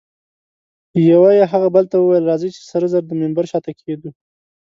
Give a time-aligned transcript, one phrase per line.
[1.09, 4.11] یوه یې هغه بل ته وویل: راځئ چي سره زر د منبر شاته کښېږدو.